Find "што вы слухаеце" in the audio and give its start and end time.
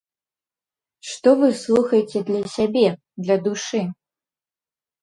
1.09-2.25